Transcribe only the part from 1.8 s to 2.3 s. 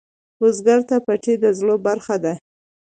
برخه